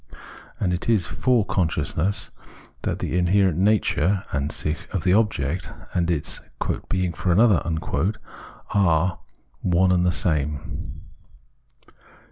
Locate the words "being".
6.89-7.13